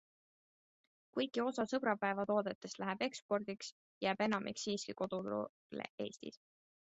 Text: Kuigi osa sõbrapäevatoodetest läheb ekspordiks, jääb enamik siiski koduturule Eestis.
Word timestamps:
Kuigi 1.17 1.43
osa 1.43 1.65
sõbrapäevatoodetest 1.73 2.79
läheb 2.85 3.05
ekspordiks, 3.09 3.69
jääb 4.07 4.25
enamik 4.27 4.63
siiski 4.63 4.97
koduturule 5.03 5.87
Eestis. 6.09 6.43